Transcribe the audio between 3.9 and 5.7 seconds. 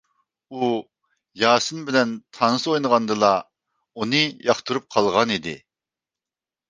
ئۇنى ياقتۇرۇپ قالغانىدى.